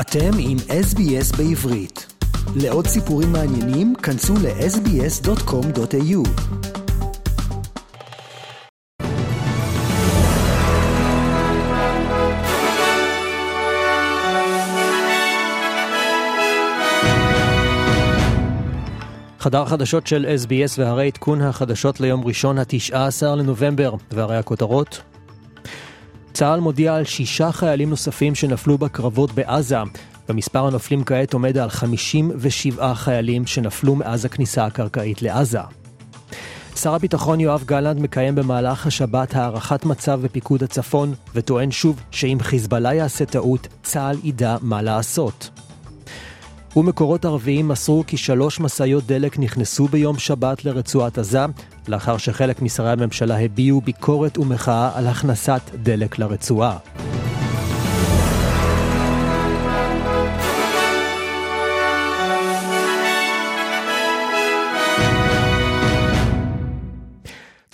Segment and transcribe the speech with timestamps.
[0.00, 2.06] אתם עם SBS בעברית.
[2.56, 6.28] לעוד סיפורים מעניינים, כנסו ל-sbs.com.au.
[19.38, 25.00] חדר חדשות של SBS והרי עדכון החדשות ליום ראשון ה-19 לנובמבר, והרי הכותרות
[26.38, 29.76] צה"ל מודיע על שישה חיילים נוספים שנפלו בקרבות בעזה,
[30.28, 35.58] ומספר הנופלים כעת עומד על 57 חיילים שנפלו מאז הכניסה הקרקעית לעזה.
[36.76, 42.94] שר הביטחון יואב גלנט מקיים במהלך השבת הערכת מצב בפיקוד הצפון, וטוען שוב שאם חיזבאללה
[42.94, 45.50] יעשה טעות, צה"ל ידע מה לעשות.
[46.76, 51.44] ומקורות ערביים מסרו כי שלוש משאיות דלק נכנסו ביום שבת לרצועת עזה,
[51.88, 56.78] לאחר שחלק משרי הממשלה הביעו ביקורת ומחאה על הכנסת דלק לרצועה.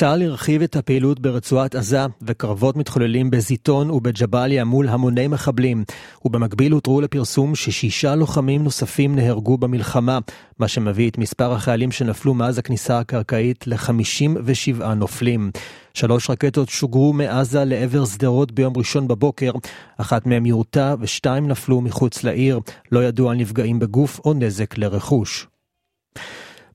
[0.00, 5.84] צה"ל הרחיב את הפעילות ברצועת עזה, וקרבות מתחוללים בזיתון ובג'באליה מול המוני מחבלים,
[6.24, 10.18] ובמקביל הותרו לפרסום ששישה לוחמים נוספים נהרגו במלחמה,
[10.58, 15.50] מה שמביא את מספר החיילים שנפלו מאז הכניסה הקרקעית ל-57 נופלים.
[15.94, 19.52] שלוש רקטות שוגרו מעזה לעבר שדרות ביום ראשון בבוקר,
[19.98, 22.60] אחת מהן יורתה ושתיים נפלו מחוץ לעיר,
[22.92, 25.49] לא ידוע על נפגעים בגוף או נזק לרכוש.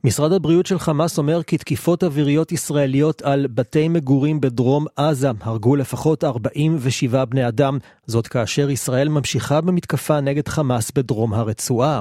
[0.05, 5.75] משרד הבריאות של חמאס אומר כי תקיפות אוויריות ישראליות על בתי מגורים בדרום עזה הרגו
[5.75, 11.99] לפחות 47 בני אדם, זאת כאשר ישראל ממשיכה במתקפה נגד חמאס בדרום הרצועה.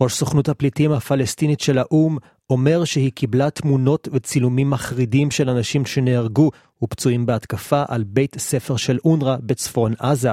[0.00, 2.18] ראש סוכנות הפליטים הפלסטינית של האו"ם
[2.50, 6.50] אומר שהיא קיבלה תמונות וצילומים מחרידים של אנשים שנהרגו
[6.82, 10.30] ופצועים בהתקפה על בית ספר של אונר"א בצפון עזה.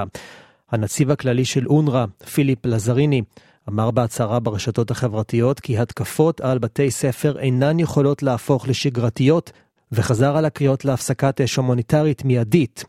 [0.70, 3.22] הנציב הכללי של אונר"א, פיליפ לזריני,
[3.68, 9.52] אמר בהצהרה ברשתות החברתיות כי התקפות על בתי ספר אינן יכולות להפוך לשגרתיות,
[9.92, 12.84] וחזר על הקריאות להפסקת אש הומניטרית מיידית.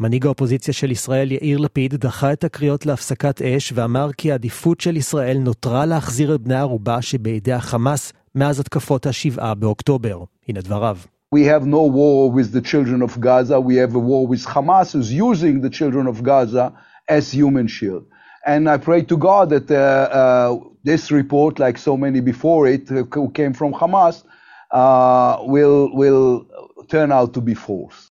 [0.00, 4.96] מנהיג האופוזיציה של ישראל יאיר לפיד דחה את הקריאות להפסקת אש ואמר כי העדיפות של
[4.96, 10.24] ישראל נותרה להחזיר את בני ערובה שבידי החמאס מאז התקפות השבעה באוקטובר.
[10.48, 10.96] הנה דבריו.
[11.34, 14.92] We have no war with the children of Gaza, we have a war with Hamas
[14.92, 16.72] who's using the children of Gaza
[17.08, 18.04] as human shield.
[18.46, 22.88] And I pray to God that uh, uh, this report, like so many before it,
[22.88, 24.24] who came from Hamas,
[24.70, 26.46] uh, will, will
[26.88, 28.10] turn out to be false.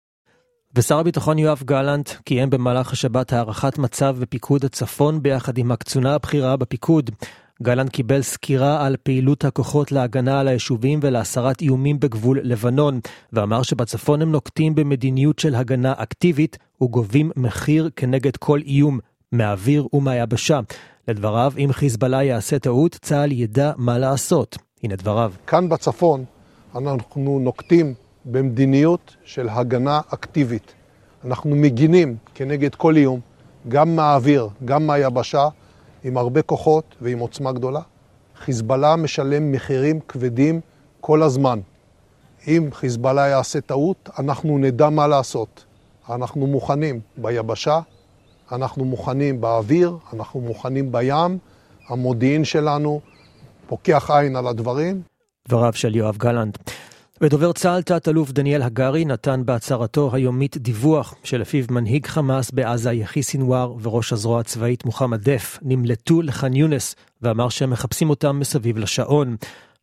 [0.74, 6.56] ושר הביטחון יואב גלנט קיים במהלך השבת הערכת מצב בפיקוד הצפון ביחד עם הקצונה הבכירה
[6.56, 7.10] בפיקוד.
[7.62, 13.00] גלנט קיבל סקירה על פעילות הכוחות להגנה על היישובים ולהסרת איומים בגבול לבנון,
[13.32, 18.98] ואמר שבצפון הם נוקטים במדיניות של הגנה אקטיבית וגובים מחיר כנגד כל איום,
[19.36, 20.60] מהאוויר ומהיבשה.
[21.08, 24.56] לדבריו, אם חיזבאללה יעשה טעות, צה"ל ידע מה לעשות.
[24.82, 25.32] הנה דבריו.
[25.46, 26.24] כאן בצפון
[26.76, 27.94] אנחנו נוקטים
[28.24, 30.72] במדיניות של הגנה אקטיבית.
[31.24, 33.20] אנחנו מגינים כנגד כל איום,
[33.68, 35.48] גם מהאוויר, גם מהיבשה,
[36.04, 37.80] עם הרבה כוחות ועם עוצמה גדולה.
[38.36, 40.60] חיזבאללה משלם מחירים כבדים
[41.00, 41.60] כל הזמן.
[42.46, 45.64] אם חיזבאללה יעשה טעות, אנחנו נדע מה לעשות.
[46.10, 47.80] אנחנו מוכנים ביבשה,
[48.52, 51.38] אנחנו מוכנים באוויר, אנחנו מוכנים בים,
[51.88, 53.00] המודיעין שלנו
[53.66, 55.02] פוקח עין על הדברים.
[55.48, 56.58] דבריו של יואב גלנט.
[57.20, 63.74] ודובר צה"ל תת-אלוף דניאל הגרי נתן בהצהרתו היומית דיווח שלפיו מנהיג חמאס בעזה יחי סינואר
[63.82, 69.36] וראש הזרוע הצבאית מוחמד דף נמלטו לח'אן יונס ואמר שהם מחפשים אותם מסביב לשעון.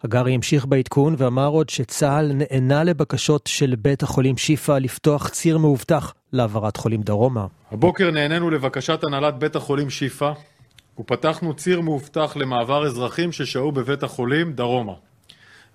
[0.03, 6.13] הגרי המשיך בעדכון ואמר עוד שצה"ל נענה לבקשות של בית החולים שיפא לפתוח ציר מאובטח
[6.33, 7.47] להעברת חולים דרומה.
[7.71, 10.31] הבוקר נענינו לבקשת הנהלת בית החולים שיפא
[10.99, 14.93] ופתחנו ציר מאובטח למעבר אזרחים ששהו בבית החולים דרומה.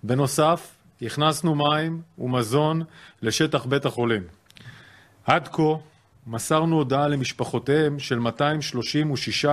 [0.02, 2.82] בנוסף, הכנסנו מים ומזון
[3.22, 4.22] לשטח בית החולים.
[5.26, 5.62] עד כה
[6.26, 9.46] מסרנו הודעה למשפחותיהם של 236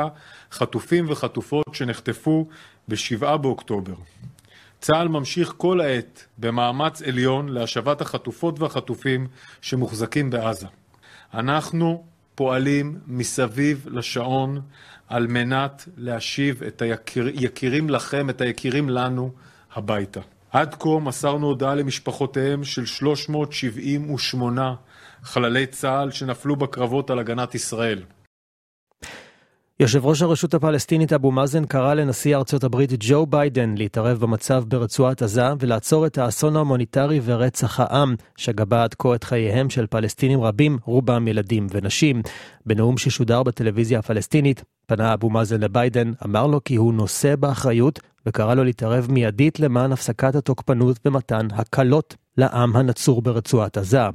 [0.51, 2.47] חטופים וחטופות שנחטפו
[2.87, 3.95] ב-7 באוקטובר.
[4.81, 9.27] צה"ל ממשיך כל העת במאמץ עליון להשבת החטופות והחטופים
[9.61, 10.67] שמוחזקים בעזה.
[11.35, 12.03] אנחנו
[12.35, 14.61] פועלים מסביב לשעון
[15.07, 19.31] על מנת להשיב את היקירים לכם, את היקירים לנו,
[19.73, 20.19] הביתה.
[20.51, 24.75] עד כה מסרנו הודעה למשפחותיהם של 378
[25.23, 28.03] חללי צה"ל שנפלו בקרבות על הגנת ישראל.
[29.79, 35.21] יושב ראש הרשות הפלסטינית אבו מאזן קרא לנשיא ארצות הברית ג'ו ביידן להתערב במצב ברצועת
[35.21, 40.77] עזה ולעצור את האסון ההומניטרי ורצח העם שגבה עד כה את חייהם של פלסטינים רבים,
[40.85, 42.21] רובם ילדים ונשים.
[42.65, 48.53] בנאום ששודר בטלוויזיה הפלסטינית, פנה אבו מאזן לביידן, אמר לו כי הוא נושא באחריות וקרא
[48.53, 54.09] לו להתערב מיידית למען הפסקת התוקפנות ומתן הקלות לעם הנצור ברצועת עזה.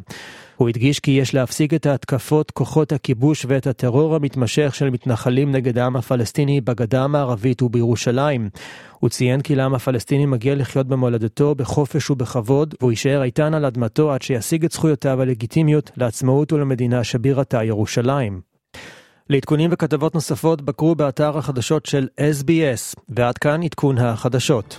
[0.61, 5.79] הוא הדגיש כי יש להפסיק את ההתקפות כוחות הכיבוש ואת הטרור המתמשך של מתנחלים נגד
[5.79, 8.51] העם הפלסטיני בגדה המערבית ובירושלים.
[8.99, 14.13] הוא ציין כי לעם הפלסטיני מגיע לחיות במולדתו בחופש ובכבוד, והוא יישאר איתן על אדמתו
[14.13, 18.41] עד שישיג את זכויותיו הלגיטימיות לעצמאות ולמדינה שבירתה ירושלים.
[19.31, 24.79] לעדכונים וכתבות נוספות בקרו באתר החדשות של SBS, ועד כאן עדכון החדשות.